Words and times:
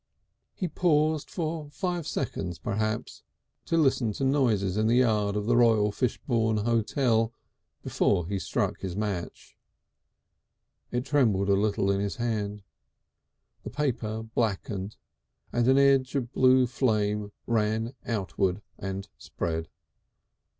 He 0.55 0.67
paused 0.67 1.29
for 1.29 1.69
five 1.69 2.07
seconds, 2.07 2.57
perhaps, 2.57 3.21
to 3.65 3.77
listen 3.77 4.13
to 4.13 4.23
noises 4.23 4.75
in 4.75 4.87
the 4.87 4.95
yard 4.95 5.35
of 5.35 5.45
the 5.45 5.55
Royal 5.55 5.91
Fishbourne 5.91 6.57
Hotel 6.65 7.31
before 7.83 8.25
he 8.27 8.39
struck 8.39 8.79
his 8.79 8.95
match. 8.95 9.55
It 10.89 11.05
trembled 11.05 11.49
a 11.49 11.53
little 11.53 11.91
in 11.91 12.01
his 12.01 12.15
hand. 12.15 12.63
The 13.63 13.69
paper 13.69 14.23
blackened, 14.23 14.95
and 15.53 15.67
an 15.67 15.77
edge 15.77 16.15
of 16.15 16.31
blue 16.33 16.65
flame 16.65 17.31
ran 17.45 17.93
outward 18.07 18.63
and 18.79 19.07
spread. 19.19 19.69